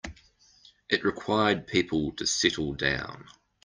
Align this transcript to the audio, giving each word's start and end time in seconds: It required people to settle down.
It 0.89 1.03
required 1.03 1.67
people 1.67 2.11
to 2.13 2.25
settle 2.25 2.73
down. 2.73 3.27